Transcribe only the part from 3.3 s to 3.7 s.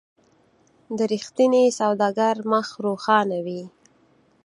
وي.